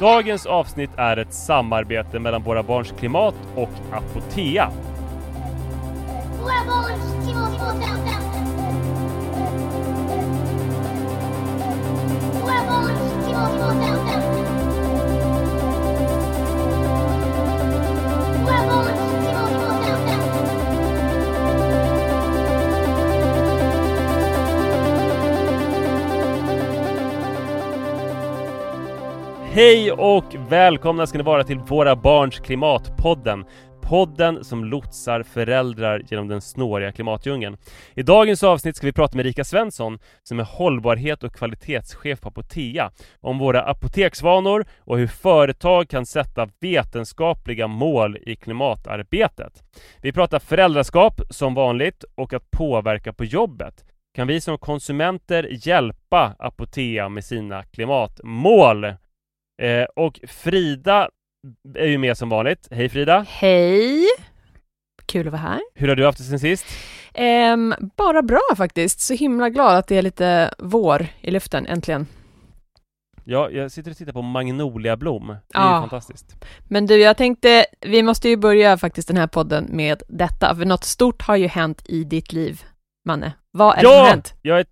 [0.00, 4.70] Dagens avsnitt är ett samarbete mellan Våra Barns Klimat och Apotea.
[6.40, 6.86] Våra
[29.56, 33.44] Hej och välkomna ska ni vara till Våra Barns Klimatpodden.
[33.82, 37.56] Podden som lotsar föräldrar genom den snåriga klimatdjungeln.
[37.94, 42.28] I dagens avsnitt ska vi prata med Rika Svensson som är hållbarhet och kvalitetschef på
[42.28, 49.62] Apotea om våra apoteksvanor och hur företag kan sätta vetenskapliga mål i klimatarbetet.
[50.02, 53.84] Vi pratar föräldraskap som vanligt och att påverka på jobbet.
[54.14, 58.86] Kan vi som konsumenter hjälpa Apotea med sina klimatmål?
[59.62, 61.08] Eh, och Frida
[61.74, 62.68] är ju med som vanligt.
[62.70, 63.26] Hej Frida!
[63.28, 64.06] Hej!
[65.06, 65.60] Kul att vara här.
[65.74, 66.66] Hur har du haft det sen sist?
[67.14, 69.00] Ehm, bara bra faktiskt.
[69.00, 72.06] Så himla glad att det är lite vår i luften, äntligen.
[73.24, 75.26] Ja, jag sitter och tittar på magnoliablom.
[75.26, 75.74] Det är Ja.
[75.76, 76.44] ju fantastiskt.
[76.68, 80.64] Men du, jag tänkte, vi måste ju börja faktiskt den här podden med detta, för
[80.64, 82.62] något stort har ju hänt i ditt liv,
[83.04, 83.32] Manne.
[83.50, 84.04] Vad är det som Ja!
[84.04, 84.34] hänt?
[84.42, 84.66] Jag är,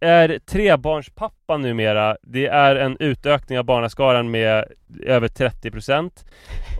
[0.00, 2.16] är trebarnspappa numera.
[2.22, 4.64] Det är en utökning av barnaskaran med
[5.02, 6.10] över 30%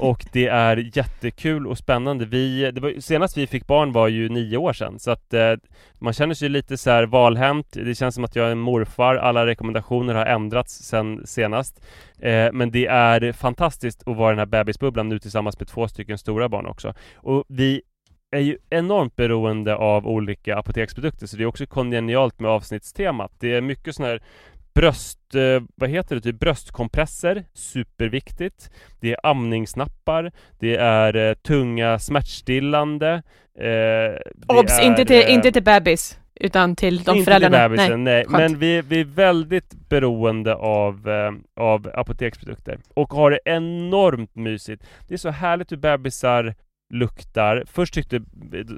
[0.01, 2.25] och det är jättekul och spännande.
[2.25, 5.53] Vi, det var, senast vi fick barn var ju nio år sedan så att eh,
[5.99, 7.67] man känner sig lite så här valhänt.
[7.71, 9.17] Det känns som att jag är en morfar.
[9.17, 11.81] Alla rekommendationer har ändrats sen senast.
[12.19, 15.89] Eh, men det är fantastiskt att vara i den här bebisbubblan nu tillsammans med två
[15.89, 16.95] stycken stora barn också.
[17.17, 17.83] Och vi
[18.31, 23.33] är ju enormt beroende av olika apoteksprodukter så det är också kongenialt med avsnittstemat.
[23.39, 24.23] Det är mycket sån här
[24.75, 28.71] bröst, eh, vad heter det, typ bröstkompresser, superviktigt.
[29.01, 33.23] Det är amningsnappar, det är eh, tunga smärtstillande.
[33.59, 34.79] Eh, Obs!
[34.79, 37.69] är, Inte till, eh, inte till bebis, utan till de inte föräldrarna.
[37.69, 38.25] till bebisen, nej.
[38.25, 38.39] skönt.
[38.39, 41.33] Men vi, vi är väldigt beroende av, eh,
[41.65, 44.83] av apoteksprodukter och har det enormt mysigt.
[45.09, 46.55] Det är så härligt hur bebisar
[46.91, 47.65] luktar.
[47.67, 48.21] Först tyckte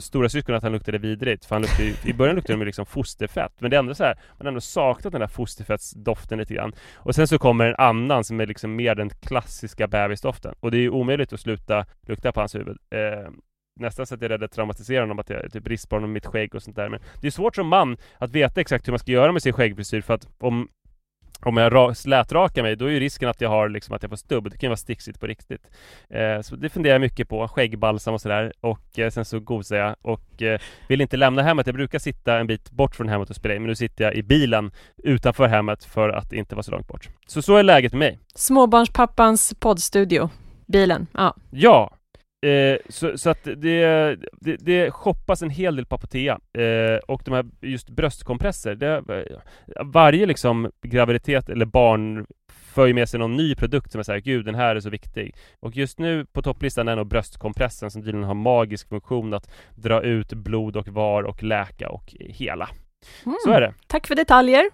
[0.00, 3.52] stora syskon att han luktade vidrigt, för han luktade, i början luktade de liksom fosterfett.
[3.58, 6.72] Men det är ändå så här, man har ändå saknat den där fosterfettsdoften lite grann.
[6.94, 10.54] Och sen så kommer en annan som är liksom mer den klassiska bebisdoften.
[10.60, 12.78] Och det är ju omöjligt att sluta lukta på hans huvud.
[12.94, 13.30] Eh,
[13.80, 16.26] nästan så att jag är rädd att traumatisera honom, att jag typ rispar med mitt
[16.26, 16.88] skägg och sånt där.
[16.88, 19.52] Men det är svårt som man att veta exakt hur man ska göra med sin
[19.52, 20.68] skäggfrisyr för att om
[21.42, 24.10] om jag ra- slätrakar mig, då är ju risken att jag har liksom att jag
[24.10, 24.44] får stubb.
[24.44, 25.70] Det kan ju vara sticksigt på riktigt.
[26.10, 27.48] Eh, så det funderar jag mycket på.
[27.48, 28.52] Skäggbalsam och sådär.
[28.60, 31.66] Och eh, sen så gosar jag och eh, vill inte lämna hemmet.
[31.66, 33.62] Jag brukar sitta en bit bort från hemmet och spela in.
[33.62, 34.70] Men nu sitter jag i bilen
[35.04, 37.08] utanför hemmet för att inte vara så långt bort.
[37.26, 38.18] Så så är läget med mig.
[38.34, 40.30] Småbarnspappans poddstudio.
[40.66, 41.36] Bilen, ja.
[41.50, 41.90] Ja!
[42.42, 47.22] Eh, så, så att det, det, det shoppas en hel del på Apotea eh, och
[47.24, 49.02] de här just bröstkompresser det,
[49.84, 52.26] Varje liksom graviditet eller barn
[52.74, 54.90] för ju med sig någon ny produkt som är såhär, gud den här är så
[54.90, 59.50] viktig Och just nu på topplistan är nog bröstkompressen som tydligen har magisk funktion att
[59.74, 62.68] dra ut blod och var och läka och hela
[63.26, 63.36] Mm.
[63.44, 63.74] Så är det!
[63.86, 64.70] Tack för detaljer.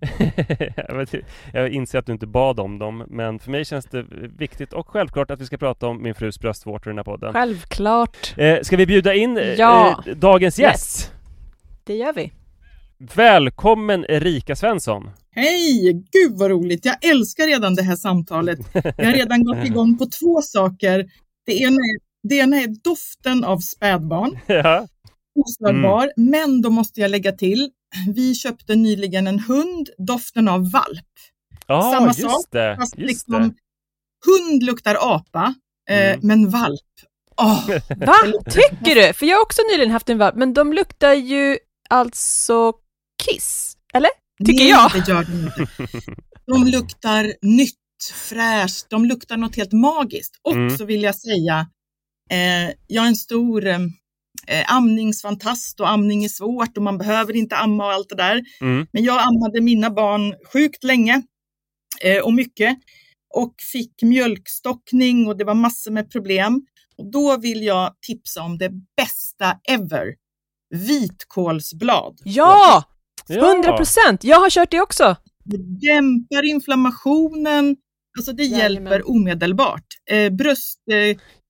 [0.88, 1.14] jag, vet,
[1.52, 4.04] jag inser att du inte bad om dem, men för mig känns det
[4.38, 7.32] viktigt och självklart att vi ska prata om min frus bröstvårtor i den här podden.
[7.32, 8.34] Självklart.
[8.36, 10.04] Eh, ska vi bjuda in eh, Ja.
[10.06, 10.68] eh, dagens Yes.
[10.70, 11.12] gäst?
[11.84, 12.32] Det gör vi.
[13.14, 15.10] Välkommen Erika Svensson!
[15.32, 15.92] Hej!
[15.92, 16.84] Gud vad roligt.
[16.84, 18.58] Jag älskar redan det här samtalet.
[18.72, 21.06] Jag har redan gått igång på två saker.
[21.46, 24.86] Det ena är, det ena är doften av spädbarn, ja.
[25.44, 26.12] Ostörbar.
[26.16, 27.70] Men då måste jag lägga till,
[28.14, 31.06] vi köpte nyligen en hund, doften av valp.
[31.66, 32.76] Ja, Samma just sak, det!
[32.80, 33.54] Fast Just liksom, det.
[34.26, 35.54] hund luktar apa,
[35.90, 36.20] eh, Mm.
[36.22, 36.80] men valp.
[37.36, 38.14] Åh, Va?
[38.50, 39.12] Tycker du?
[39.12, 41.58] För jag har också nyligen haft en valp, men de luktar ju
[41.90, 42.72] alltså
[43.22, 44.10] kiss, eller?
[44.46, 44.90] Tycker nej, jag.
[44.92, 45.66] det gör de inte.
[46.46, 47.74] De luktar nytt,
[48.14, 50.34] fräscht, de luktar något helt magiskt.
[50.42, 50.76] Och Mm.
[50.78, 51.66] så vill jag säga,
[52.30, 53.66] eh, jag är en stor
[54.46, 58.16] eh, eh, amningsfantast och amning är svårt och man behöver inte amma och allt det
[58.16, 58.42] där.
[58.60, 58.86] Mm.
[58.92, 61.22] Men jag ammade mina barn sjukt länge
[62.02, 62.78] eh, och mycket
[63.34, 66.62] och fick mjölkstockning och det var massor med problem.
[66.96, 70.14] Och då vill jag tipsa om det bästa ever.
[70.70, 72.18] Vitkålsblad.
[72.24, 72.84] Ja!
[73.28, 73.52] Ja.
[73.54, 74.24] 100 procent!
[74.24, 75.16] Jag har kört det också.
[75.44, 75.56] Det
[75.88, 77.76] dämpar inflammationen.
[78.18, 78.60] Alltså det Jajamän.
[78.60, 79.84] hjälper omedelbart.
[80.10, 80.32] Eh,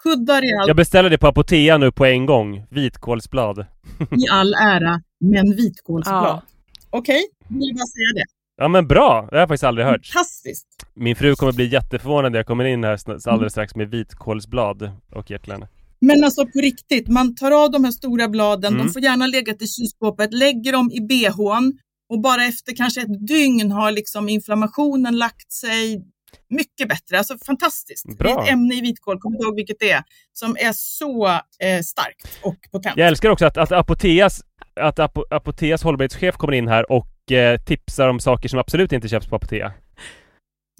[0.04, 2.66] bröstkuddar i, all, Jag beställer det på Apotea nu på en gång.
[2.70, 3.58] Vitkålsblad.
[3.98, 6.24] i all ära, men vitkålsblad.
[6.24, 6.42] Ja.
[6.90, 8.24] Okej, vill bara säga det.
[8.56, 9.28] Ja men bra!
[9.30, 10.06] Det har jag faktiskt aldrig hört.
[10.06, 10.66] Fantastiskt.
[10.94, 12.98] Min fru kommer bli jätteförvånad när jag kommer in här
[13.28, 15.66] alldeles strax med vitkålsblad och äpplen.
[16.00, 18.86] Men alltså på riktigt, man tar av de här stora bladen, Mm.
[18.86, 21.78] de får gärna legat i kylskåpet, lägger dem i bhn
[22.10, 26.04] och bara efter kanske ett dygn har liksom inflammationen lagt sig.
[26.50, 28.18] Mycket bättre, alltså fantastiskt.
[28.18, 28.28] Bra.
[28.28, 31.26] Det är ett ämne i vitkål, kommer inte ihåg vilket det är, som är så
[31.28, 32.96] eh, starkt och potent.
[32.96, 34.42] Jag älskar också att, att Apoteas,
[34.80, 39.08] att Apo, Apoteas hållbarhetschef kommer in här och eh, tipsar om saker som absolut inte
[39.08, 39.72] köps på Apotea.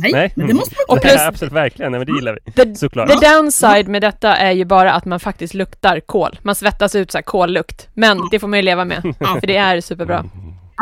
[0.03, 1.93] Nej, men det måste man Och plus- Nej, absolut, verkligen.
[1.93, 2.53] Nej, men det gillar vi.
[2.53, 3.09] The, Såklart.
[3.21, 6.39] the downside med detta är ju bara att man faktiskt luktar kol.
[6.43, 7.89] Man svettas ut så här kollukt.
[7.95, 9.03] Men det får man ju leva med,
[9.41, 10.25] för det är superbra.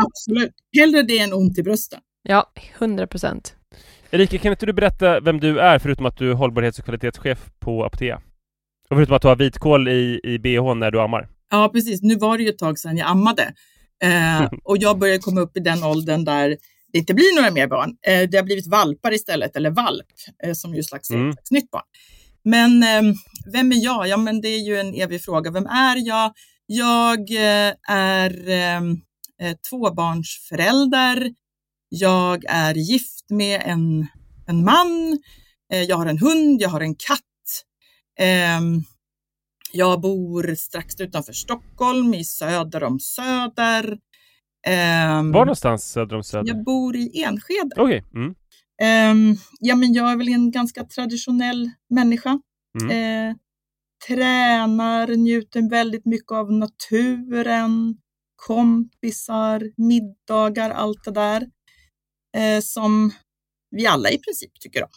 [0.07, 0.53] Absolut.
[0.79, 2.01] Hellre det än ont i brösten.
[2.23, 3.55] Ja, 100 procent.
[4.11, 7.39] Erika, kan inte du berätta vem du är förutom att du är hållbarhets och kvalitetschef
[7.59, 8.17] på Apotea?
[8.91, 11.29] Och förutom att du har vitkål i, i bh när du ammar.
[11.51, 12.03] Ja, precis.
[12.03, 13.53] Nu var det ju ett tag sedan jag ammade.
[14.03, 16.49] Eh, och jag börjar komma upp i den åldern där
[16.93, 17.97] det inte blir några mer barn.
[18.07, 20.07] Eh, det har blivit valpar istället, eller valp,
[20.45, 21.33] eh, som ju slags, Mm.
[21.33, 21.83] slags nytt barn.
[22.45, 23.15] Men eh,
[23.53, 24.09] vem är jag?
[24.09, 25.51] Ja, men det är ju en evig fråga.
[25.51, 26.33] Vem är jag?
[26.67, 28.81] Jag eh, är eh,
[29.71, 31.31] tvåbarnsförälder.
[31.89, 34.07] Jag är gift med en,
[34.47, 35.19] en man.
[35.73, 37.19] Eh, jag har en hund, jag har en katt.
[38.21, 38.83] Ehm,
[39.73, 43.99] jag bor strax utanför Stockholm, i söder om Söder.
[44.67, 46.49] Ehm, Var någonstans söder om Söder?
[46.49, 47.71] jag bor i Enskede.
[47.77, 48.05] Okej.
[48.15, 48.35] Mm.
[48.83, 52.41] Ehm, ja, men jag är väl en ganska traditionell människa.
[52.83, 52.91] Mm.
[53.31, 53.37] Eh,
[54.09, 57.97] tränar, njuter väldigt mycket av naturen,
[58.37, 61.47] kompisar, middagar, allt det där.
[62.37, 63.13] Eh, som
[63.71, 64.91] vi alla i princip tycker om.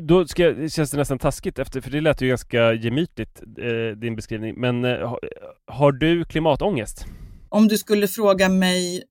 [0.00, 4.16] Då ska, känns det nästan taskigt efter, för det lät ju ganska gemytligt, eh, din
[4.16, 4.60] beskrivning.
[4.60, 5.18] Men eh, ha,
[5.66, 7.06] har du klimatångest?
[7.48, 9.02] Om du skulle fråga mig,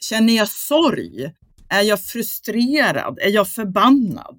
[0.00, 1.32] känner jag sorg?
[1.68, 3.18] Är jag frustrerad?
[3.18, 4.38] Är jag förbannad?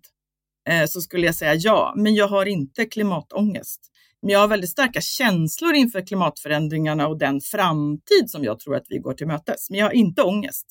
[0.69, 3.81] Eh, så skulle jag säga ja, men jag har inte klimatångest.
[4.21, 8.85] Men jag har väldigt starka känslor inför klimatförändringarna och den framtid som jag tror att
[8.89, 9.69] vi går till mötes.
[9.69, 10.67] Men jag har inte ångest.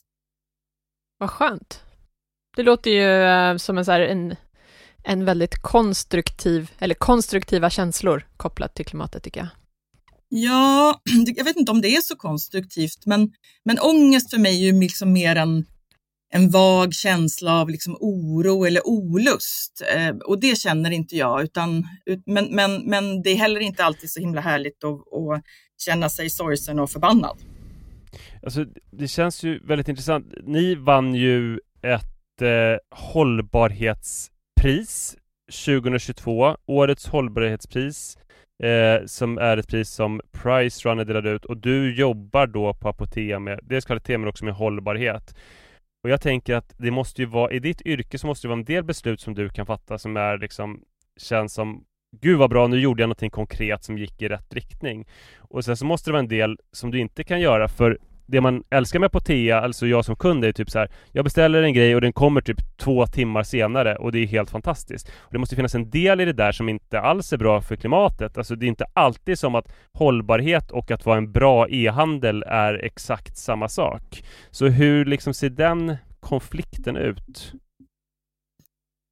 [1.23, 1.81] Vad skönt.
[2.57, 4.37] Det låter ju eh, som en, så här, en,
[5.05, 9.49] en väldigt konstruktiv, eller konstruktiva känslor kopplat till klimatet tycker jag.
[10.29, 11.01] Ja,
[11.37, 13.33] jag vet inte om det är så konstruktivt, men,
[13.65, 15.65] men ångest för mig är ju liksom mer en,
[16.35, 19.83] en vag känsla av liksom oro eller olust.
[19.95, 23.85] Eh, och det känner inte jag, utan, ut, men, men, men det är heller inte
[23.85, 25.43] alltid så himla härligt att, att
[25.79, 27.52] känna sig sorgsen och förbannad.
[28.43, 30.35] Alltså, det känns ju väldigt intressant.
[30.43, 35.17] Ni vann ju ett eh, hållbarhetspris
[35.67, 38.19] 2022, årets hållbarhetspris,
[38.63, 42.89] eh, som är ett pris som Price Runner delade ut och du jobbar då på
[42.89, 45.37] Apotea med dels kvalitet men också med hållbarhet.
[46.05, 48.59] Och jag tänker att det måste ju vara, i ditt yrke så måste det vara
[48.59, 50.81] en del beslut som du kan fatta som är liksom,
[51.21, 51.85] känns som
[52.21, 55.09] Gud vad bra, nu gjorde jag någonting konkret som gick i rätt riktning.
[55.39, 58.41] Och sen så måste det vara en del som du inte kan göra för det
[58.41, 60.91] man älskar med Apotea, alltså jag som kund, är typ så här.
[61.13, 64.51] Jag beställer en grej och den kommer typ två timmar senare och det är helt
[64.51, 65.09] fantastiskt.
[65.09, 67.77] Och det måste finnas en del i det där som inte alls är bra för
[67.77, 68.39] klimatet.
[68.39, 72.75] Alltså det är inte alltid som att hållbarhet och att vara en bra e-handel är
[72.75, 74.25] exakt samma sak.
[74.51, 77.53] Så hur liksom ser den konflikten ut?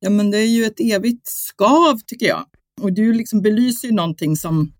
[0.00, 2.44] Ja, men det är ju ett evigt skav tycker jag.
[2.80, 4.72] Och du liksom belyser ju någonting som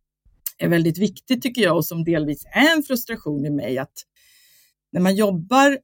[0.59, 3.93] är väldigt viktigt tycker jag och som delvis är en frustration i mig att
[4.93, 5.79] när man jobbar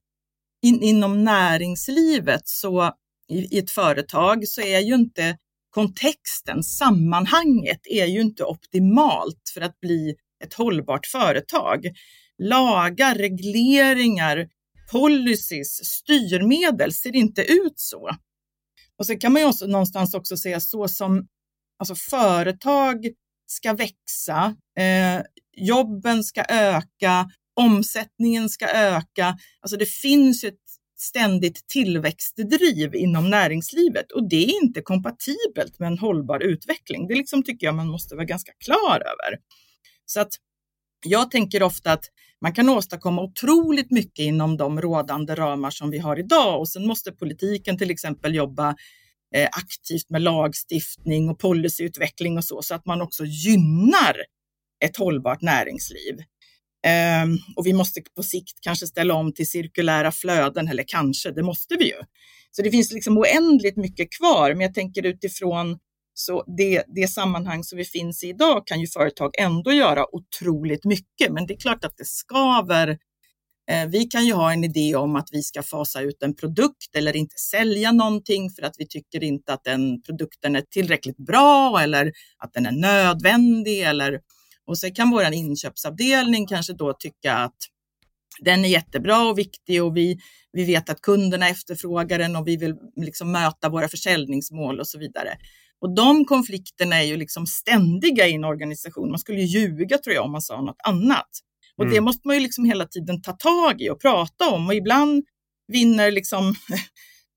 [0.63, 2.93] in, inom näringslivet så
[3.29, 5.37] i, i ett företag så är ju inte
[5.71, 11.87] kontexten, sammanhanget är ju inte optimalt för att bli ett hållbart företag.
[12.39, 14.49] Lagar, regleringar,
[14.93, 18.11] policies, styrmedel ser inte ut så.
[18.99, 21.27] Och sen kan man ju också någonstans också säga så som
[21.79, 23.07] alltså företag
[23.47, 25.23] ska växa, eh,
[25.57, 29.39] jobben ska öka, omsättningen ska öka.
[29.61, 30.67] Alltså det finns ju ett
[30.99, 37.09] ständigt tillväxtdriv inom näringslivet och det är inte kompatibelt med en hållbar utveckling.
[37.09, 39.39] Det liksom tycker jag man måste vara ganska klar över.
[40.07, 40.33] Så att
[41.07, 42.05] jag tänker ofta att
[42.41, 46.87] man kan åstadkomma otroligt mycket inom de rådande ramar som vi har idag och sen
[46.87, 48.69] måste politiken till exempel jobba
[49.35, 54.17] eh, aktivt med lagstiftning och policyutveckling och så, så att man också gynnar
[54.85, 56.17] ett hållbart näringsliv.
[56.87, 61.43] Ehm, och vi måste på sikt kanske ställa om till cirkulära flöden, eller kanske, det
[61.43, 62.01] måste vi ju.
[62.51, 65.79] Så det finns liksom oändligt mycket kvar, men jag tänker utifrån
[66.15, 70.85] så det, det sammanhang som vi finns i idag kan ju företag ändå göra otroligt
[70.85, 72.99] mycket, men det är klart att det skaver
[73.71, 76.97] eh, Vi kan ju ha en idé om att vi ska fasa ut en produkt
[76.97, 81.81] eller inte sälja någonting för att vi tycker inte att den produkten är tillräckligt bra
[81.81, 83.83] eller att den är nödvändig.
[83.83, 84.21] Eller,
[84.67, 87.57] och så kan vår inköpsavdelning kanske då tycka att
[88.41, 90.19] den är jättebra och viktig och vi,
[90.53, 94.99] vi vet att kunderna efterfrågar den och vi vill liksom möta våra försäljningsmål och så
[94.99, 95.39] vidare.
[95.81, 99.11] Och de konflikterna är ju liksom ständiga i en organisation.
[99.11, 101.29] Man skulle ju ljuga tror jag om man sa något annat.
[101.77, 101.95] Och Mm.
[101.95, 105.25] det måste man ju liksom hela tiden ta tag i och prata om och ibland
[105.73, 106.55] vinner liksom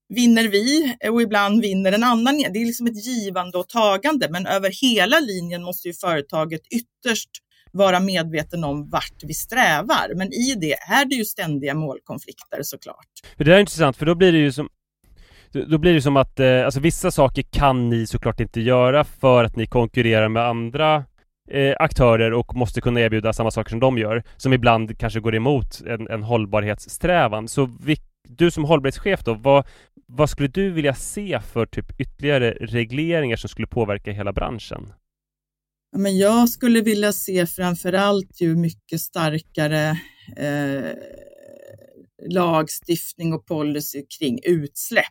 [0.09, 2.37] vinner vi eh, och ibland vinner en annan.
[2.53, 7.29] Det är liksom ett givande och tagande, men över hela linjen måste ju företaget ytterst
[7.71, 10.15] vara medveten om vart vi strävar.
[10.15, 13.07] Men i det är det ju ständiga målkonflikter såklart.
[13.37, 14.69] Det där är intressant, för då blir det ju som
[15.51, 19.43] då blir det som att, eh, alltså vissa saker kan ni såklart inte göra för
[19.43, 21.03] att ni konkurrerar med andra
[21.51, 25.35] eh, aktörer och måste kunna erbjuda samma saker som de gör, som ibland kanske går
[25.35, 27.47] emot en, en hållbarhetssträvan.
[27.47, 27.97] Så vi,
[28.27, 29.67] du som hållbarhetschef då, vad,
[30.11, 34.93] vad skulle du vilja se för typ ytterligare regleringar som skulle påverka hela branschen?
[35.97, 39.99] Men jag skulle vilja se framförallt ju mycket starkare
[40.37, 40.93] eh,
[42.29, 45.05] lagstiftning och policy kring utsläpp.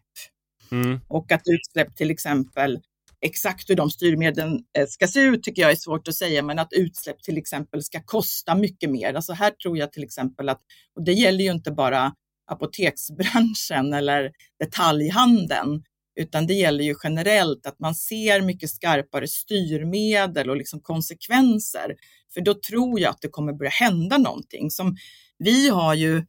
[0.70, 1.00] Mm.
[1.08, 2.80] Och att utsläpp till exempel,
[3.20, 6.58] exakt hur de styrmedlen eh, ska se ut tycker jag är svårt att säga, men
[6.58, 9.14] att utsläpp till exempel ska kosta mycket mer.
[9.14, 10.60] Alltså här tror jag till exempel att,
[10.96, 12.12] och det gäller ju inte bara
[12.48, 15.82] apoteksbranschen eller detaljhandeln,
[16.20, 21.94] utan det gäller ju generellt att man ser mycket skarpare styrmedel och liksom konsekvenser.
[22.34, 24.70] För då tror jag att det kommer börja hända någonting.
[24.70, 24.96] Som
[25.38, 26.22] vi har ju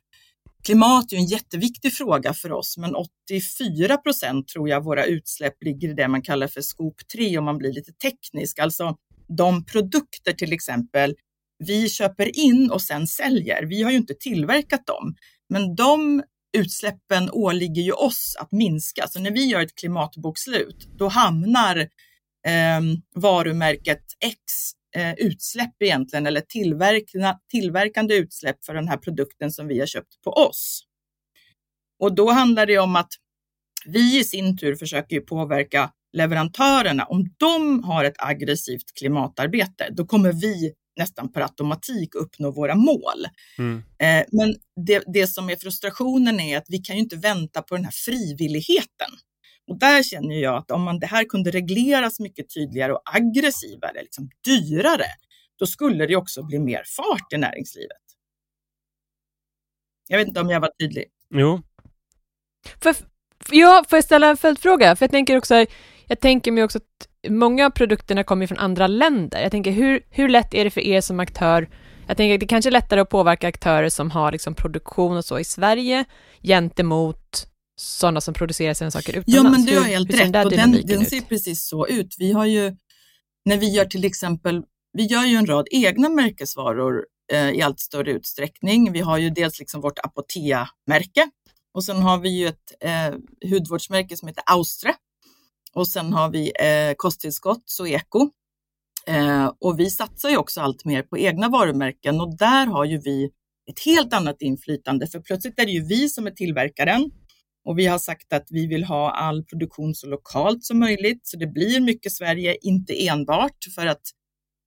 [0.64, 5.64] Klimat är ju en jätteviktig fråga för oss, men 84 procent tror jag våra utsläpp
[5.64, 8.60] ligger i det man kallar för skop 3 om man blir lite teknisk.
[8.60, 8.96] Alltså
[9.38, 11.16] de produkter till exempel
[11.66, 13.64] vi köper in och sen säljer.
[13.64, 15.16] Vi har ju inte tillverkat dem,
[15.50, 16.24] men de
[16.58, 19.08] utsläppen åligger ju oss att minska.
[19.08, 21.78] Så när vi gör ett klimatbokslut, då hamnar
[22.48, 22.82] eh,
[23.16, 24.36] varumärket X
[24.96, 30.22] eh, utsläpp egentligen, eller tillverkna, tillverkande utsläpp för den här produkten som vi har köpt
[30.24, 30.84] på oss.
[32.00, 33.14] Och då handlar det om att
[33.86, 37.04] vi i sin tur försöker ju påverka leverantörerna.
[37.04, 43.26] Om de har ett aggressivt klimatarbete, då kommer vi nästan per automatik uppnå våra mål.
[43.58, 43.78] Mm.
[43.78, 44.56] Eh, men
[44.86, 47.94] det, det som är frustrationen är att vi kan ju inte vänta på den här
[48.06, 49.10] frivilligheten.
[49.68, 54.02] Och där känner jag att om man det här kunde regleras mycket tydligare och aggressivare,
[54.02, 55.06] liksom dyrare,
[55.60, 57.98] då skulle det också bli mer fart i näringslivet.
[60.08, 61.06] Jag vet inte om jag var tydlig.
[61.30, 61.62] Jo.
[62.82, 64.96] För, för, ja, får jag ställa en följdfråga?
[64.96, 65.66] För jag tänker också,
[66.10, 69.42] jag tänker mig också att många av produkterna kommer från andra länder.
[69.42, 71.70] Jag tänker, hur, hur lätt är det för er som aktör?
[72.08, 75.26] Jag tänker att det kanske är lättare att påverka aktörer som har liksom produktion och
[75.26, 76.06] så i Sverige
[76.44, 77.48] gentemot
[77.80, 79.28] sådana som producerar sina saker utomlands.
[79.36, 80.34] Ja, men du har Hur- helt hur ser rätt.
[80.34, 81.10] där Och den, den ut?
[81.10, 82.16] ser precis så ut.
[82.20, 82.76] Vi har ju,
[83.46, 84.64] när vi gör till exempel,
[84.94, 88.92] vi gör ju en rad egna märkesvaror eh, i allt större utsträckning.
[88.92, 91.30] Vi har ju dels liksom vårt Apotea-märke
[91.74, 94.94] och sen har vi ju ett eh, hudvårdsmärke som heter Austre.
[95.76, 98.30] Och sen har vi eh, kosttillskott, så eko.
[99.08, 103.02] Eh, och vi satsar ju också allt mer på egna varumärken och där har ju
[103.02, 103.30] vi
[103.70, 107.12] ett helt annat inflytande för plötsligt är det ju vi som är tillverkaren
[107.66, 111.38] och vi har sagt att vi vill ha all produktion så lokalt som möjligt, så
[111.38, 114.02] det blir mycket Sverige, inte enbart för att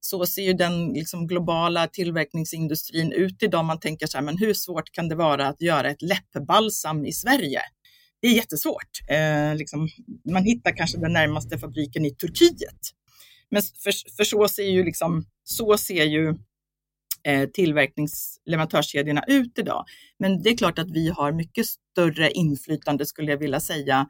[0.01, 3.65] så ser ju den liksom globala tillverkningsindustrin ut idag.
[3.65, 7.13] Man tänker så här, men hur svårt kan det vara att göra ett läppbalsam i
[7.13, 7.61] Sverige?
[8.23, 9.01] Det är jättesvårt.
[9.09, 9.89] Eh, liksom,
[10.31, 12.91] man hittar kanske den närmaste fabriken i Turkiet.
[13.51, 16.35] Men för, för så ser ju liksom, så ser ju
[17.25, 19.85] eh, tillverkningsleverantörskedjorna ut idag.
[20.19, 24.07] Men det är klart att vi har mycket större inflytande skulle jag vilja säga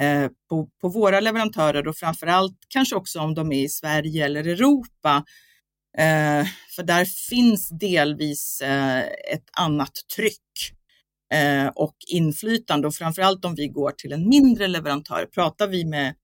[0.00, 4.24] eh, på, på våra leverantörer och framför allt kanske också om de är i Sverige
[4.24, 5.24] eller Europa.
[5.98, 9.00] Eh, för där finns delvis eh,
[9.34, 10.79] ett annat tryck eh,
[11.74, 15.26] och inflytande och framför allt om vi går till en mindre leverantör.
[15.26, 16.14] Pratar vi med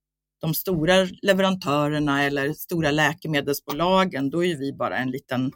[0.40, 5.52] de stora leverantörerna eller stora läkemedelsbolagen, då är vi bara en liten,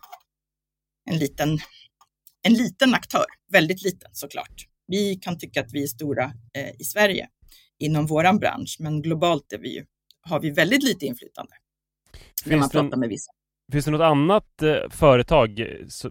[1.11, 1.59] en liten,
[2.43, 4.67] en liten aktör, väldigt liten såklart.
[4.87, 6.25] Vi kan tycka att vi är stora
[6.59, 7.29] eh, i Sverige
[7.79, 9.85] inom våran bransch, men globalt är vi ju,
[10.23, 11.53] har vi väldigt lite inflytande
[12.45, 13.33] när man Finns pratar med vissa.
[13.73, 15.67] finns det något annat eh, företag eh,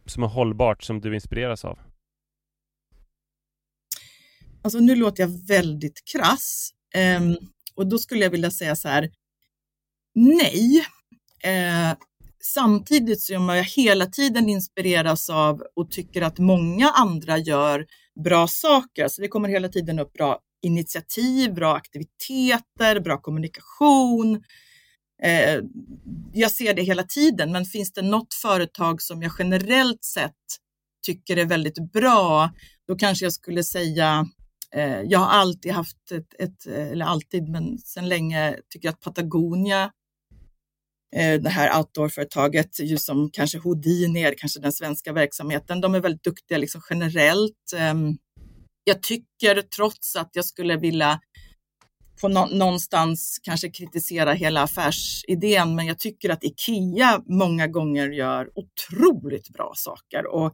[0.06, 1.80] som är hållbart som du inspireras av?
[4.62, 7.38] Alltså nu låter jag väldigt krass ehm,
[7.76, 9.10] och då skulle jag vilja säga så här.
[10.16, 10.86] Nej,
[11.44, 11.98] eh,
[12.44, 17.86] samtidigt som jag hela tiden inspireras av och tycker att många andra gör
[18.24, 19.04] bra saker.
[19.04, 24.44] Alltså, så det kommer hela tiden upp bra initiativ, bra aktiviteter, bra kommunikation.
[25.24, 25.60] Eh,
[26.34, 30.34] jag ser det hela tiden, men finns det något företag som jag generellt sett
[31.06, 32.50] tycker är väldigt bra,
[32.88, 34.28] då kanske jag skulle säga
[34.76, 38.94] Eh, jag har alltid haft ett, ett, eh, eller alltid, men sedan länge tycker jag
[38.94, 39.92] att Patagonia
[41.16, 45.82] eh, det här outdoorföretaget, just som kanske Houdini är, kanske den svenska verksamheten.
[45.82, 47.74] De är väldigt duktiga liksom generellt.
[47.76, 48.18] Ehm,
[48.84, 51.20] jag tycker trots att jag skulle vilja
[52.22, 59.50] på någonstans kanske kritisera hela affärsidén, men jag tycker att IKEA många gånger gör otroligt
[59.50, 60.54] bra saker och,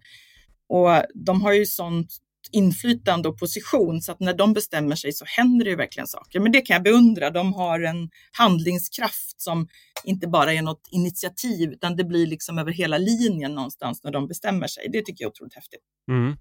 [0.69, 2.07] och de har ju sånt
[2.51, 6.39] inflytande och position så att när de bestämmer sig så händer det ju verkligen saker.
[6.39, 7.29] Men det kan jag beundra.
[7.29, 9.67] De har en handlingskraft som
[10.03, 14.27] inte bara är något initiativ utan det blir liksom över hela linjen någonstans när de
[14.27, 14.89] bestämmer sig.
[14.91, 15.81] Det tycker jag är otroligt häftigt.
[16.11, 16.35] Mm.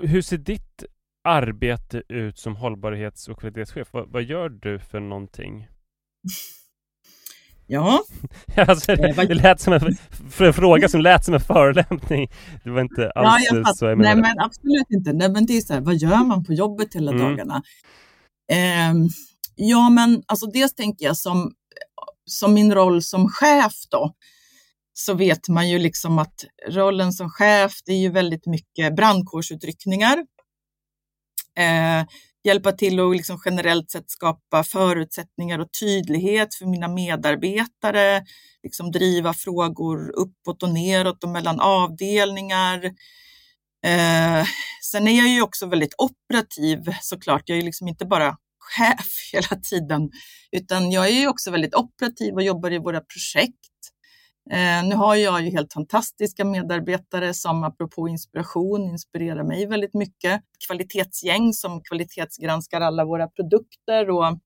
[0.00, 0.84] Hur ser ditt
[1.24, 3.88] arbete ut som hållbarhets och kvalitetschef?
[3.92, 5.66] Vad, vad gör du för någonting?
[7.72, 8.02] Ja.
[8.56, 9.96] alltså, det, lät som en,
[10.30, 12.30] för en fråga som lät som en förolämpning.
[12.64, 14.20] Det var inte alls ja, jag så jag menade.
[14.20, 15.12] Nej, men absolut inte.
[15.12, 17.22] Nej, men det är så här, vad gör man på jobbet hela mm.
[17.22, 17.62] dagarna?
[18.52, 18.94] Eh,
[19.54, 21.52] ja, men alltså dels tänker jag som,
[22.24, 24.14] som min roll som chef då,
[24.92, 30.18] så vet man ju liksom att rollen som chef, det är ju väldigt mycket brandkårsutryckningar.
[31.58, 32.04] Eh,
[32.44, 38.24] hjälpa till att liksom generellt sett skapa förutsättningar och tydlighet för mina medarbetare,
[38.62, 42.84] liksom driva frågor uppåt och neråt och mellan avdelningar.
[43.86, 44.46] Eh,
[44.82, 47.42] sen är jag ju också väldigt operativ såklart.
[47.46, 50.10] Jag är liksom inte bara chef hela tiden,
[50.52, 53.70] utan jag är ju också väldigt operativ och jobbar i våra projekt.
[54.50, 60.42] Eh, nu har jag ju helt fantastiska medarbetare som apropå inspiration inspirerar mig väldigt mycket.
[60.66, 64.38] Kvalitetsgäng som kvalitetsgranskar alla våra produkter och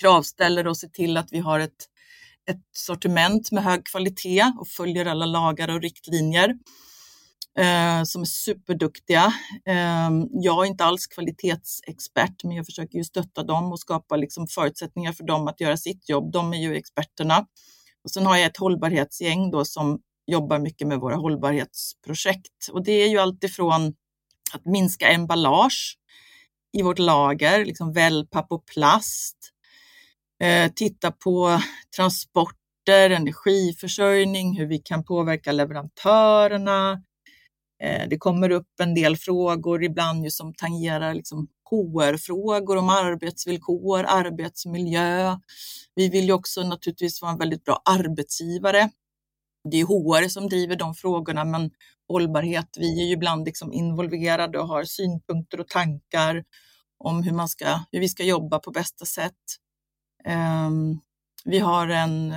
[0.00, 1.88] kravställer och ser till att vi har ett,
[2.50, 6.48] ett sortiment med hög kvalitet och följer alla lagar och riktlinjer
[7.58, 9.32] eh, som är superduktiga.
[9.66, 14.46] Eh, jag är inte alls kvalitetsexpert, men jag försöker ju stötta dem och skapa liksom
[14.46, 16.32] förutsättningar för dem att göra sitt jobb.
[16.32, 17.46] De är ju experterna.
[18.04, 22.68] Och sen har jag ett hållbarhetsgäng då som jobbar mycket med våra hållbarhetsprojekt.
[22.72, 23.94] Och det är ju alltifrån
[24.54, 25.98] att minska emballage
[26.72, 29.36] i vårt lager, liksom wellpapp och plast.
[30.42, 31.60] Eh, titta på
[31.96, 37.02] transporter, energiförsörjning, hur vi kan påverka leverantörerna.
[37.82, 45.36] Eh, det kommer upp en del frågor ibland som tangerar liksom HR-frågor om arbetsvillkor, arbetsmiljö.
[45.94, 48.90] Vi vill ju också naturligtvis vara en väldigt bra arbetsgivare.
[49.70, 51.70] Det är HR som driver de frågorna, men
[52.08, 56.44] hållbarhet, vi är ju ibland liksom involverade och har synpunkter och tankar
[56.98, 59.32] om hur, man ska, hur vi ska jobba på bästa sätt.
[60.28, 61.00] Um,
[61.44, 62.32] vi har en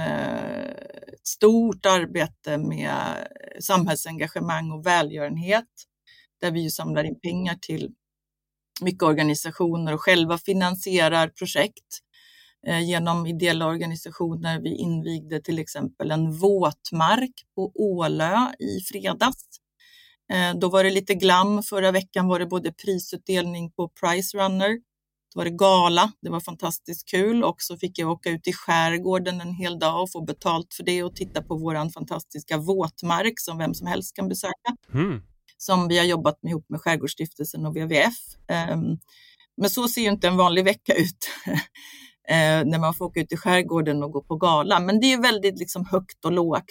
[1.26, 3.28] ett stort arbete med
[3.60, 5.70] samhällsengagemang och välgörenhet
[6.42, 7.92] där vi ju samlar in pengar till
[8.82, 12.00] mycket organisationer och själva finansierar projekt
[12.68, 14.62] eh, genom ideella organisationer.
[14.62, 19.46] Vi invigde till exempel en våtmark på Ålö i fredags.
[20.34, 21.64] Eh, då var det lite glam.
[21.64, 24.74] Förra veckan var det både prisutdelning på Price Runner,
[25.34, 26.12] då var det gala.
[26.22, 30.04] Det var fantastiskt kul och så fick jag åka ut i skärgården en hel dag
[30.04, 34.16] och få betalt för det och titta på våran fantastiska våtmark som vem som helst
[34.16, 34.76] kan besöka.
[34.94, 35.22] Mm
[35.66, 38.14] som vi har jobbat med ihop med Skärgårdsstiftelsen och WWF.
[38.48, 38.98] Ehm,
[39.58, 41.30] men så ser ju inte en vanlig vecka ut
[42.28, 44.80] eh, när man får åka ut i skärgården och gå på gala.
[44.80, 46.66] Men det är väldigt liksom högt och lågt.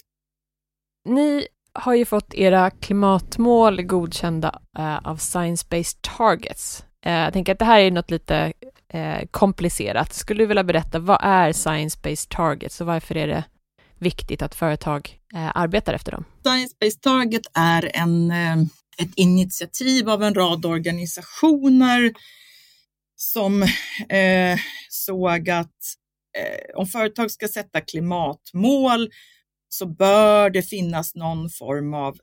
[1.05, 6.85] Ni har ju fått era klimatmål godkända uh, av Science Based Targets.
[7.07, 8.53] Uh, jag tänker att det här är något lite
[8.95, 10.13] uh, komplicerat.
[10.13, 13.45] Skulle du vilja berätta, vad är Science Based Targets och varför är det
[13.99, 16.25] viktigt att företag arbetar efter dem?
[16.47, 18.33] Science Based Target är en
[18.99, 22.13] ett initiativ av en rad organisationer
[23.17, 23.63] som
[24.09, 25.77] eh, såg att
[26.39, 29.11] eh, om företag ska sätta klimatmål
[29.69, 32.19] så bör det finnas någon form av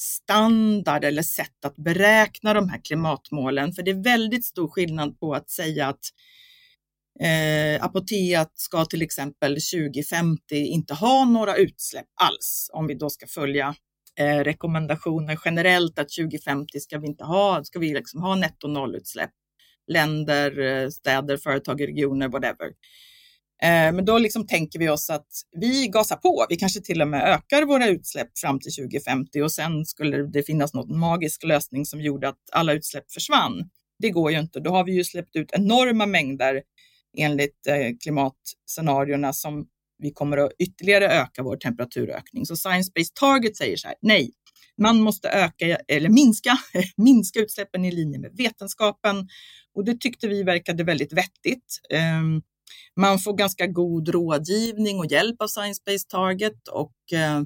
[0.00, 3.72] standard eller sätt att beräkna de här klimatmålen.
[3.72, 6.04] För det är väldigt stor skillnad på att säga att
[7.20, 13.26] eh, Apotea ska till exempel 2050 inte ha några utsläpp alls, om vi då ska
[13.26, 13.74] följa
[14.18, 19.30] eh, rekommendationer generellt att 2050 ska vi inte ha, ska vi liksom ha netto nollutsläpp.
[19.92, 22.66] Länder, eh, städer, företag, regioner, whatever.
[23.62, 25.28] Eh, Men då liksom tänker vi oss att
[25.60, 26.46] vi gasar på.
[26.48, 30.42] Vi kanske till och med ökar våra utsläpp fram till 2050 och sen skulle det
[30.42, 33.70] finnas någon magisk lösning som gjorde att alla utsläpp försvann.
[33.98, 34.60] Det går ju inte.
[34.60, 36.62] Då har vi ju släppt ut enorma mängder
[37.18, 39.66] enligt eh, klimatscenarierna som
[39.98, 42.46] vi kommer att ytterligare öka vår temperaturökning.
[42.46, 44.30] Så Science Based Target säger så här, nej,
[44.78, 46.58] man måste öka eller minska,
[46.96, 49.28] minska utsläppen i linje med vetenskapen.
[49.74, 51.80] Och det tyckte vi verkade väldigt vettigt.
[51.90, 52.42] Ehm,
[52.96, 57.42] man får ganska god rådgivning och hjälp av Science Based Target och eh,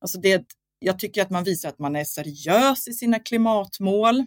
[0.00, 0.44] alltså det,
[0.78, 4.24] jag tycker att man visar att man är seriös i sina klimatmål.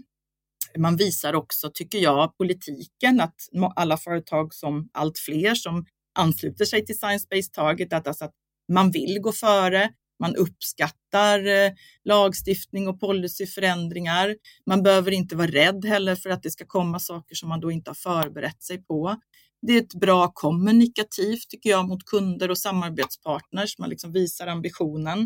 [0.78, 3.36] Man visar också, tycker jag, politiken att
[3.76, 5.86] alla företag som allt fler som
[6.18, 8.34] ansluter sig till Science Based Target, att, alltså att
[8.74, 11.72] man vill gå före, man uppskattar eh,
[12.04, 14.36] lagstiftning och policyförändringar.
[14.66, 17.72] Man behöver inte vara rädd heller för att det ska komma saker som man då
[17.72, 19.16] inte har förberett sig på.
[19.62, 23.78] Det är ett bra kommunikativ tycker jag mot kunder och samarbetspartners.
[23.78, 25.20] Man liksom visar ambitionen.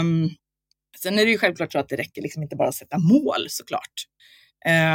[0.00, 0.30] Um,
[1.02, 3.46] sen är det ju självklart så att det räcker liksom inte bara att sätta mål
[3.48, 4.06] såklart.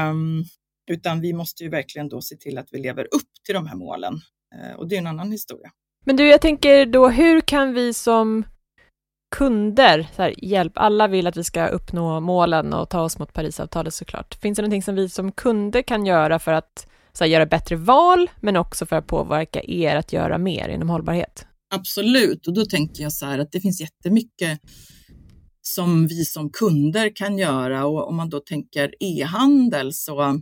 [0.10, 0.46] Um,
[0.92, 3.76] utan vi måste ju verkligen då se till att vi lever upp till de här
[3.76, 4.22] målen.
[4.56, 5.72] Eh, och det är en annan historia.
[6.06, 8.44] Men du, jag tänker då, hur kan vi som
[9.36, 13.34] kunder, så här, hjälp, alla vill att vi ska uppnå målen och ta oss mot
[13.34, 14.36] Parisavtalet såklart.
[14.36, 16.88] Finns det någonting som vi som kunder kan göra för att
[17.20, 21.48] här, göra bättre val, men också för att påverka er att göra mer inom hållbarhet?
[21.74, 24.60] Absolut, och då tänker jag så här att det finns jättemycket
[25.62, 30.42] som vi som kunder kan göra och om man då tänker e-handel så,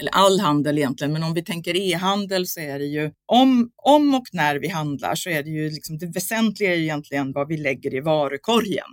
[0.00, 4.14] eller all handel egentligen, men om vi tänker e-handel så är det ju om, om
[4.14, 7.48] och när vi handlar så är det ju liksom det väsentliga är ju egentligen vad
[7.48, 8.86] vi lägger i varukorgen.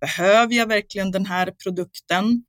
[0.00, 2.44] Behöver jag verkligen den här produkten?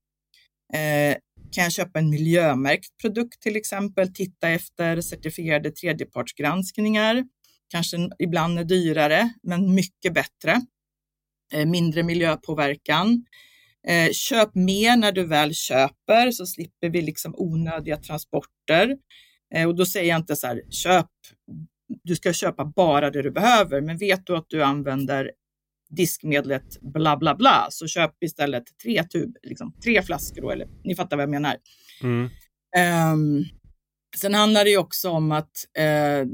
[0.73, 1.17] Eh,
[1.51, 4.13] kan jag köpa en miljömärkt produkt till exempel?
[4.13, 7.23] Titta efter certifierade tredjepartsgranskningar
[7.69, 10.61] kanske ibland är dyrare, men mycket bättre.
[11.53, 13.25] Eh, mindre miljöpåverkan.
[13.87, 18.97] Eh, köp mer när du väl köper så slipper vi liksom onödiga transporter.
[19.55, 21.09] Eh, och då säger jag inte så här, köp,
[22.03, 25.31] du ska köpa bara det du behöver, men vet du att du använder
[25.89, 30.95] diskmedlet bla bla bla så köp istället tre, tub, liksom, tre flaskor, då, eller ni
[30.95, 31.57] fattar vad jag menar.
[32.03, 32.29] Mm.
[32.77, 33.43] Ehm,
[34.17, 36.25] sen handlar det ju också om att eh,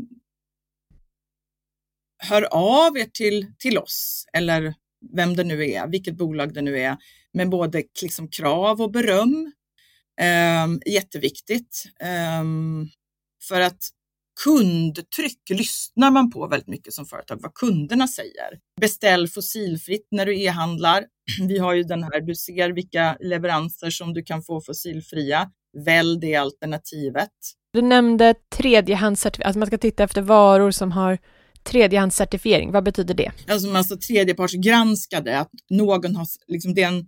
[2.23, 4.73] hör av er till, till oss eller
[5.15, 6.97] vem det nu är, vilket bolag det nu är,
[7.33, 9.51] med både liksom krav och beröm.
[10.21, 11.83] Ehm, jätteviktigt.
[11.99, 12.87] Ehm,
[13.47, 13.89] för att
[14.43, 18.59] kundtryck lyssnar man på väldigt mycket som företag, vad kunderna säger.
[18.81, 21.05] Beställ fossilfritt när du e-handlar.
[21.47, 25.51] Vi har ju den här, du ser vilka leveranser som du kan få fossilfria.
[25.85, 27.31] Välj det alternativet.
[27.73, 31.17] Du nämnde tredjehandscertifiering, alltså man ska titta efter varor som har
[31.63, 32.71] tredjehandscertifiering.
[32.71, 33.31] Vad betyder det?
[33.47, 37.07] Alltså, alltså tredjepartsgranskade, att någon har, liksom det är en,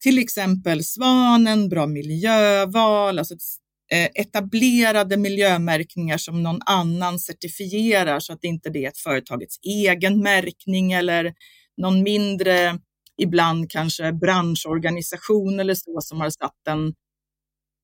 [0.00, 3.34] till exempel Svanen, bra miljöval, alltså
[3.92, 9.58] eh, etablerade miljömärkningar som någon annan certifierar så att det inte det är ett företagets
[9.62, 11.34] egen märkning eller
[11.76, 12.78] någon mindre,
[13.22, 16.94] ibland kanske branschorganisation eller så som har satt en,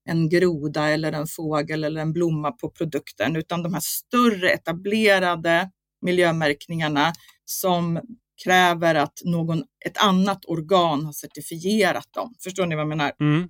[0.09, 5.71] en groda eller en fågel eller en blomma på produkten, utan de här större etablerade
[6.03, 7.13] miljömärkningarna
[7.45, 8.01] som
[8.45, 12.35] kräver att någon, ett annat organ har certifierat dem.
[12.45, 13.13] Förstår ni vad jag menar?
[13.21, 13.49] Mm.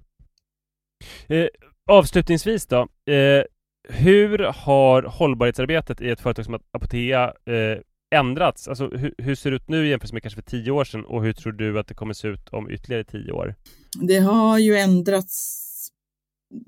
[1.28, 1.46] Eh,
[1.90, 2.81] avslutningsvis då.
[3.12, 3.44] Eh,
[3.88, 7.78] hur har hållbarhetsarbetet i ett företag som Apotea eh,
[8.14, 8.68] ändrats?
[8.68, 11.24] Alltså hur, hur ser det ut nu jämfört med kanske för tio år sedan och
[11.24, 13.55] hur tror du att det kommer se ut om ytterligare tio år?
[14.00, 15.59] Det har ju ändrats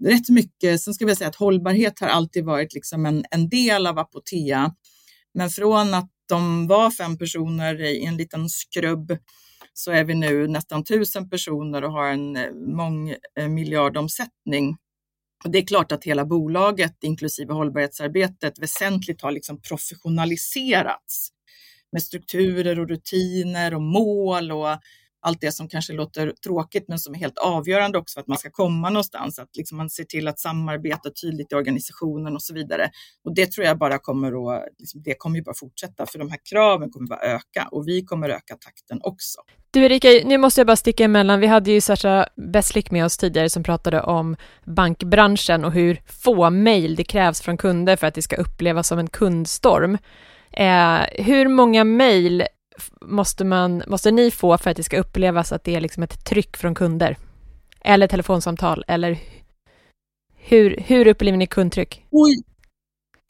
[0.04, 0.80] rätt mycket.
[0.80, 4.74] Sen ska vi säga att hållbarhet har alltid varit liksom en, en del av Apotea.
[5.34, 9.18] Men från att de var fem personer i en liten skrubb
[9.72, 14.68] så är vi nu nästan tusen personer och har en eh, mångmiljardomsättning.
[14.68, 14.74] Eh,
[15.44, 21.28] och det är klart att hela bolaget, inklusive hållbarhetsarbetet, väsentligt har liksom professionaliserats
[21.92, 24.68] med strukturer och rutiner och mål och
[25.24, 28.38] allt det som kanske låter tråkigt men som är helt avgörande också för att man
[28.38, 29.38] ska komma någonstans.
[29.38, 32.90] Att liksom man ser till att samarbeta tydligt i organisationen och så vidare.
[33.24, 36.30] Och det tror jag bara kommer att, liksom, det kommer ju bara fortsätta för de
[36.30, 39.40] här kraven kommer bara öka och vi kommer öka takten också.
[39.70, 41.40] Du Erika, nu måste jag bara sticka emellan.
[41.40, 46.50] Vi hade ju Sasha Beslik med oss tidigare som pratade om bankbranschen och hur få
[46.50, 49.98] mejl det krävs från kunder för att det ska upplevas som en kundstorm.
[50.52, 52.44] Eh, hur många mejl
[53.00, 56.24] måste, man, måste ni få för att det ska upplevas att det är liksom ett
[56.24, 57.18] tryck från kunder?
[57.80, 58.84] Eller telefonsamtal?
[58.88, 59.18] Eller
[60.36, 62.06] hur, hur upplever ni kundtryck?
[62.10, 62.42] Oj.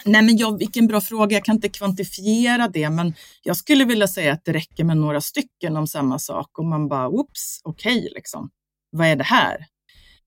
[0.04, 1.37] Nej, men jag, vilken bra fråga.
[1.37, 5.20] Jag kan inte kvantifiera det, men jag skulle vilja säga att det räcker med några
[5.20, 8.50] stycken om samma sak och man bara, oops, okej, liksom.
[8.90, 9.66] Vad är det här?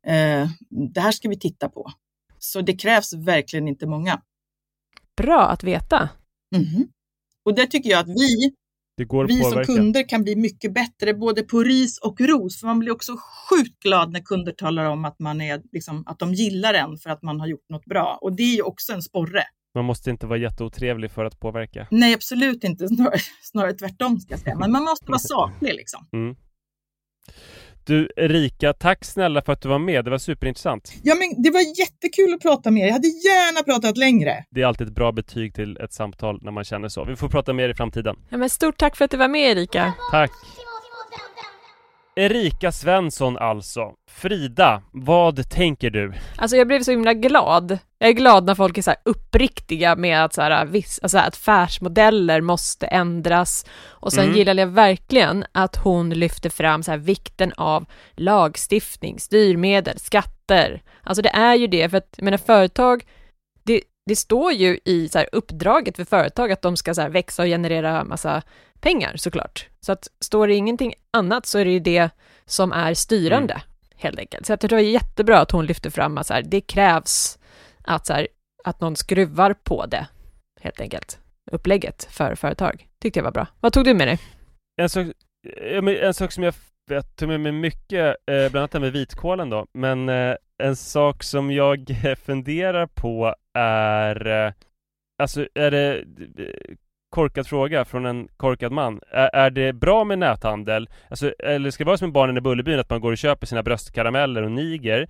[0.08, 0.50] Eh,
[0.94, 1.92] det här ska vi titta på.
[2.40, 4.22] Så det krävs verkligen inte många.
[5.18, 6.10] Bra att veta.
[6.56, 6.88] Mhm.
[7.46, 8.54] Och det tycker jag att vi,
[9.28, 12.60] vi som kunder kan bli mycket bättre, både på ris och ros.
[12.60, 13.12] För man blir också
[13.50, 17.10] sjukt glad när kunder talar om att, man är, liksom, att de gillar en för
[17.10, 18.20] att man har gjort något bra.
[18.22, 19.44] Och det är ju också en sporre.
[19.76, 21.88] Man måste inte vara jätteotrevlig för att påverka.
[21.92, 22.88] Nej, absolut inte.
[22.96, 24.56] Snarare, snarare tvärtom ska jag säga.
[24.56, 26.08] Men man måste vara saklig liksom.
[26.14, 26.36] Mm.
[27.88, 30.06] Du Erika, tack snälla för att du var med.
[30.06, 30.94] Det var superintressant.
[31.04, 32.88] Ja, men det var jättekul att prata med er.
[32.88, 34.46] Jag hade gärna pratat längre.
[34.50, 37.06] Det är alltid ett bra betyg till ett samtal när man känner så.
[37.06, 38.16] Vi får prata mer i framtiden.
[38.30, 39.94] Ja, men stort tack för att du var med Erika.
[40.12, 40.32] Tack!
[42.18, 43.94] Erika Svensson alltså.
[44.12, 46.14] Frida, vad tänker du?
[46.36, 47.78] Alltså jag blev så himla glad.
[48.00, 51.28] Jag är glad när folk är så uppriktiga med att, så här, viss, alltså att
[51.28, 53.66] affärsmodeller måste ändras.
[53.86, 54.38] Och sen Mm.
[54.38, 60.82] gillade jag verkligen att hon lyfter fram så här, vikten av lagstiftning, styrmedel, skatter.
[61.04, 63.04] Alltså det är ju det, för att jag menar företag,
[63.64, 67.10] det, det står ju i så här, uppdraget för företag att de ska så här,
[67.10, 68.42] växa och generera massa
[68.80, 69.68] pengar såklart.
[69.80, 72.10] Så att står det ingenting annat så är det ju det
[72.46, 73.62] som är styrande
[73.96, 74.46] helt enkelt.
[74.46, 77.40] Så jag tror det var jättebra att hon lyfte fram att så här, det krävs
[77.84, 78.28] att, så här,
[78.64, 80.08] att någon skruvar på det,
[80.62, 81.20] helt enkelt.
[81.52, 82.88] Upplägget för företag.
[83.02, 83.48] Tyckte jag var bra.
[83.60, 84.20] Vad tog du med dig?
[84.82, 85.08] En sak,
[86.02, 86.54] en sak som jag,
[86.90, 90.76] jag tog med mig mycket, eh, bland annat det med vitkålen då, men eh, en
[90.76, 91.86] sak som jag
[92.26, 94.54] funderar på är, eh,
[95.24, 95.98] alltså är det
[96.38, 96.76] eh,
[97.10, 99.00] korkad fråga från en korkad man.
[99.12, 100.90] Är, är det bra med näthandel?
[101.10, 103.48] Alltså, eller ska det vara som i barnen i Bullerbyn, att man går och köper
[103.48, 105.02] sina bröstkarameller och niger,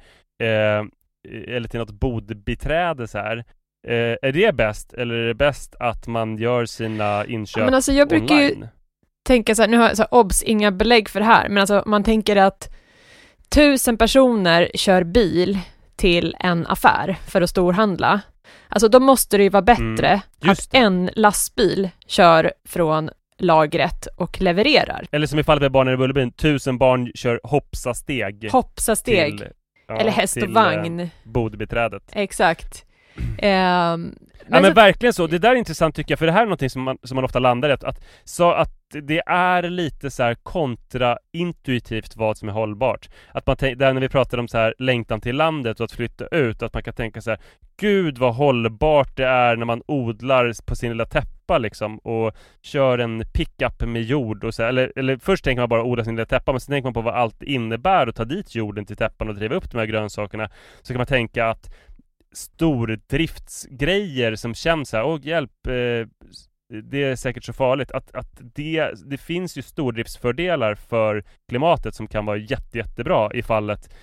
[0.43, 0.85] eh,
[1.47, 3.37] eller till något bodbiträde så här.
[3.87, 7.73] Eh, är det bäst, eller är det bäst att man gör sina inköp Ja, men
[7.73, 8.67] alltså jag brukar ju online?
[9.27, 11.57] tänka så här, nu har jag så här, obs, inga belägg för det här, men
[11.57, 12.69] alltså man tänker att
[13.49, 15.59] tusen personer kör bil
[15.95, 18.21] till en affär för att storhandla.
[18.69, 24.41] Alltså då måste det ju vara bättre Mm, att en lastbil kör från lagret och
[24.41, 25.05] levererar.
[25.11, 29.47] Eller som i fallet med barnen i Bullerbyn, tusen barn kör hoppsa-steg Hopsa steg, till,
[29.87, 31.09] ja, eller häst och eh, vagn.
[31.23, 32.03] bodbiträdet.
[32.13, 32.85] Exakt.
[33.37, 34.15] Ehm,
[34.49, 36.69] Ja men verkligen så, det där är intressant tycker jag, för det här är någonting
[36.69, 40.23] som man, som man ofta landar i, att, att, så att det är lite så
[40.23, 43.09] här kontraintuitivt vad som är hållbart.
[43.31, 45.91] Att man tänker, där när vi pratar om så här längtan till landet och att
[45.91, 47.39] flytta ut, att man kan tänka så här,
[47.79, 52.97] Gud vad hållbart det är när man odlar på sin lilla täppa liksom och kör
[52.97, 56.15] en pickup med jord och så här, eller, eller först tänker man bara odla sin
[56.15, 58.95] lilla täppa men sen tänker man på vad allt innebär att ta dit jorden till
[58.95, 60.49] täppan och driva upp de här grönsakerna.
[60.81, 61.69] Så kan man tänka att
[62.31, 66.07] stordriftsgrejer som känns här, åh hjälp, eh,
[66.83, 67.91] det är säkert så farligt.
[67.91, 73.43] Att, att det, det finns ju stordriftsfördelar för klimatet som kan vara jätte, jättebra i
[73.43, 73.93] fallet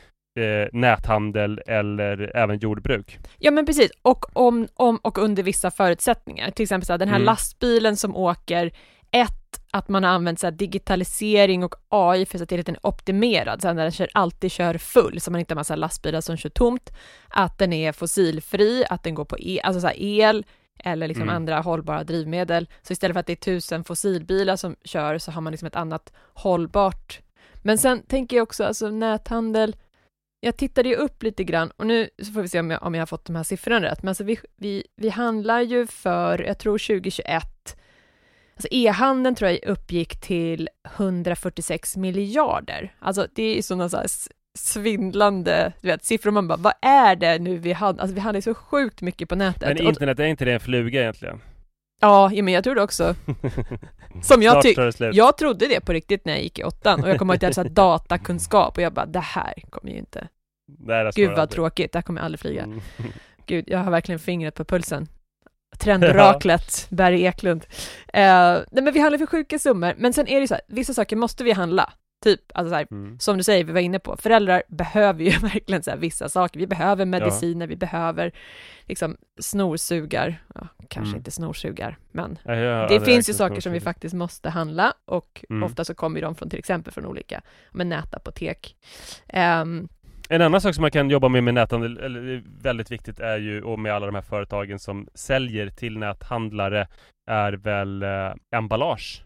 [0.40, 3.18] eh, näthandel eller även jordbruk.
[3.38, 6.50] Ja men precis, och om, om och under vissa förutsättningar.
[6.50, 7.26] Till exempel så här, den här Mm.
[7.26, 8.70] lastbilen som åker,
[9.10, 9.43] ett,
[9.74, 12.87] att man har använt så digitalisering och AI för att se till att den är
[12.87, 16.37] optimerad, så att den kör, alltid kör full, så man inte har massa lastbilar som
[16.37, 16.92] kör tomt.
[17.28, 20.46] Att den är fossilfri, att den går på el, alltså så el
[20.78, 21.37] eller liksom Mm.
[21.37, 22.68] andra hållbara drivmedel.
[22.82, 25.76] Så istället för att det är tusen fossilbilar som kör så har man liksom ett
[25.76, 27.20] annat hållbart.
[27.62, 29.76] Men sen tänker jag också, alltså näthandel,
[30.40, 32.94] jag tittade ju upp lite grann och nu så får vi se om jag, om
[32.94, 34.02] jag har fått de här siffrorna rätt.
[34.02, 37.53] Men alltså vi, vi, vi handlar ju för, jag tror 2021,
[38.56, 42.94] alltså e-handeln tror jag uppgick till 146 miljarder.
[42.98, 44.02] Alltså det är sådana så
[44.58, 46.30] svindlande du vet, siffror.
[46.30, 48.02] Man bara, vad är det nu vi handlar?
[48.02, 49.68] Alltså vi handlar så sjukt mycket på nätet.
[49.68, 51.40] Men internet, är inte det en fluga egentligen?
[52.00, 53.14] ja, ja, men jag tror det också.
[54.22, 54.62] Som jag
[54.94, 55.14] slut.
[55.14, 57.42] Jag trodde det på riktigt när jag gick i åttan och jag kommer ihåg att
[57.42, 60.28] jag hade så här datakunskap och jag bara, det här kommer ju inte.
[60.78, 61.50] Nej, Gud vad aldrig.
[61.50, 62.62] tråkigt, det här kommer jag aldrig flyga.
[62.62, 62.80] Mm.
[63.46, 65.08] Gud, jag har verkligen fingret på pulsen.
[65.78, 67.66] Trendoraklet, Barry Eklund.
[68.12, 68.22] Eh,
[68.70, 70.94] nej men vi handlar för sjuka summor, men sen är det ju så här, vissa
[70.94, 71.92] saker måste vi handla.
[72.24, 73.18] Typ, alltså så här, Mm.
[73.18, 76.60] som du säger, vi var inne på, föräldrar behöver ju verkligen så här, vissa saker.
[76.60, 78.32] Vi behöver mediciner, vi behöver
[78.87, 81.16] liksom snorsugar, ja, kanske Mm.
[81.18, 83.92] inte snorsugar, men Ja, det finns ju saker som vi snorsugar.
[83.92, 85.62] faktiskt måste handla och Mm.
[85.62, 87.40] ofta så kommer de från till exempel från olika
[87.72, 88.76] men nätapotek.
[89.28, 89.88] Ehm,
[90.28, 93.62] En annan sak som man kan jobba med med näthandel, eller väldigt viktigt är ju,
[93.62, 96.88] och med alla de här företagen som säljer till näthandlare,
[97.30, 99.24] är väl eh, emballage.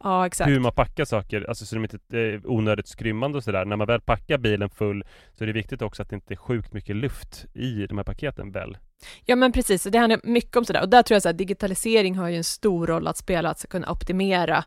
[0.00, 0.50] ja, exakt.
[0.50, 3.64] Hur man packar saker, alltså så de inte är onödigt skrymmande och sådär.
[3.64, 5.04] När man väl packar bilen full
[5.38, 8.04] så är det viktigt också att det inte är sjukt mycket luft i de här
[8.04, 8.78] paketen väl?
[9.24, 12.28] Ja men precis, det handlar mycket om sådär och där tror jag att digitalisering har
[12.28, 14.64] ju en stor roll att spela, att kunna optimera.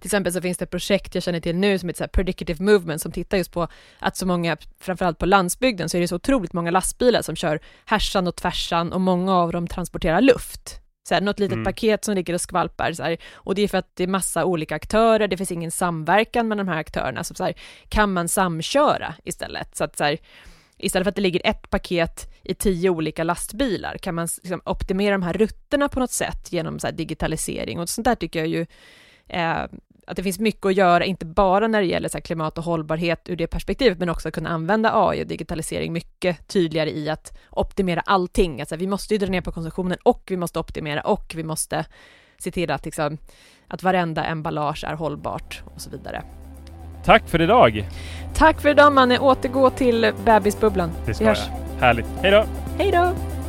[0.00, 3.02] Till exempel så finns det ett projekt jag känner till nu som heter Predicative Movement
[3.02, 6.52] som tittar just på att så många, framförallt på landsbygden, så är det så otroligt
[6.52, 10.80] många lastbilar som kör härsan och tvärsan och många av dem transporterar luft.
[11.08, 11.64] Så här, något litet Mm.
[11.64, 13.16] paket som ligger och skvalpar så här.
[13.32, 16.58] och det är för att det är massa olika aktörer, det finns ingen samverkan med
[16.58, 17.54] de här aktörerna, så, så här,
[17.88, 19.76] kan man samköra istället?
[19.76, 20.18] Så att så här,
[20.78, 25.12] istället för att det ligger ett paket i tio olika lastbilar, kan man liksom optimera
[25.14, 28.66] de här rutterna på något sätt genom så digitalisering och sånt där tycker jag ju
[29.28, 29.62] eh,
[30.10, 33.28] att det finns mycket att göra, inte bara när det gäller så klimat och hållbarhet
[33.28, 37.38] ur det perspektivet, men också att kunna använda AI och digitalisering mycket tydligare i att
[37.50, 38.60] optimera allting.
[38.60, 41.84] Alltså vi måste ju dra ner på konsumtionen och vi måste optimera och vi måste
[42.38, 43.18] se till att, liksom,
[43.68, 46.22] att varenda emballage är hållbart och så vidare.
[47.04, 47.88] Tack för idag!
[48.34, 50.90] Tack för idag Manne, återgå till bebisbubblan.
[51.06, 51.38] Det ska Vi hörs.
[51.48, 51.80] jag.
[51.80, 52.06] Härligt.
[52.22, 52.44] Hej då!
[52.78, 53.39] Hej då!